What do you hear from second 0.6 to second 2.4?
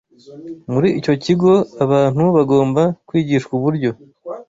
Muri icyo kigo, abantu